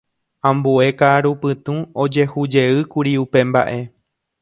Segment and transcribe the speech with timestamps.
[0.49, 1.73] Ambue ka'arupytũ
[2.05, 3.79] ojehujeýkuri upe mba'e.